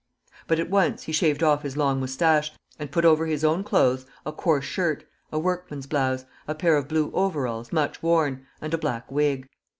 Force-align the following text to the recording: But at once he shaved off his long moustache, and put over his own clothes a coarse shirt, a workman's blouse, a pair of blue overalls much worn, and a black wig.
But 0.47 0.59
at 0.59 0.71
once 0.71 1.03
he 1.03 1.11
shaved 1.11 1.43
off 1.43 1.61
his 1.61 1.77
long 1.77 1.99
moustache, 1.99 2.51
and 2.79 2.89
put 2.91 3.05
over 3.05 3.27
his 3.27 3.43
own 3.43 3.63
clothes 3.63 4.07
a 4.25 4.31
coarse 4.31 4.65
shirt, 4.65 5.03
a 5.31 5.37
workman's 5.37 5.85
blouse, 5.85 6.25
a 6.47 6.55
pair 6.55 6.75
of 6.75 6.87
blue 6.87 7.11
overalls 7.13 7.71
much 7.71 8.01
worn, 8.01 8.47
and 8.63 8.73
a 8.73 8.79
black 8.79 9.11
wig. 9.11 9.47